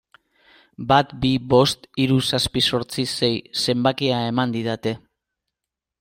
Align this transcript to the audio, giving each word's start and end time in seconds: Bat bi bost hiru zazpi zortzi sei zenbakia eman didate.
Bat 0.91 1.11
bi 1.25 1.29
bost 1.51 1.83
hiru 2.03 2.17
zazpi 2.29 2.63
zortzi 2.73 3.05
sei 3.11 3.31
zenbakia 3.65 4.23
eman 4.31 4.55
didate. 4.57 4.95